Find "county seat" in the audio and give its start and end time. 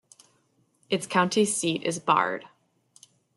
1.05-1.83